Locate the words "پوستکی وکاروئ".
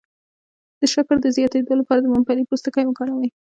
2.49-3.29